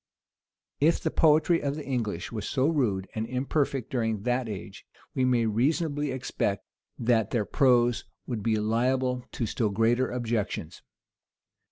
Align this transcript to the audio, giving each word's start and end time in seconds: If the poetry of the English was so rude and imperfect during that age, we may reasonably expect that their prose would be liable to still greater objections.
If 0.79 0.99
the 0.99 1.11
poetry 1.11 1.61
of 1.61 1.75
the 1.75 1.85
English 1.85 2.31
was 2.31 2.49
so 2.49 2.67
rude 2.67 3.07
and 3.13 3.27
imperfect 3.27 3.91
during 3.91 4.23
that 4.23 4.49
age, 4.49 4.83
we 5.13 5.25
may 5.25 5.45
reasonably 5.45 6.09
expect 6.09 6.65
that 6.97 7.29
their 7.29 7.45
prose 7.45 8.05
would 8.25 8.41
be 8.41 8.55
liable 8.55 9.23
to 9.33 9.45
still 9.45 9.69
greater 9.69 10.09
objections. 10.09 10.81